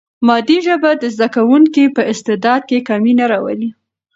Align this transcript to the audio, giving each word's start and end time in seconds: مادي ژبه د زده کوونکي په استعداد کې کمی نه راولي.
مادي 0.27 0.57
ژبه 0.67 0.91
د 0.97 1.03
زده 1.15 1.27
کوونکي 1.35 1.83
په 1.95 2.01
استعداد 2.11 2.61
کې 2.69 2.85
کمی 2.89 3.13
نه 3.19 3.25
راولي. 3.31 3.69